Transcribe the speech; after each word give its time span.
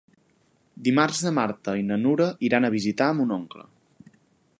Dimarts 0.87 1.19
na 1.27 1.33
Marta 1.35 1.75
i 1.81 1.85
na 1.89 1.99
Nura 2.05 2.29
iran 2.49 2.65
a 2.67 2.73
visitar 2.77 3.11
mon 3.19 3.35
oncle. 3.37 3.67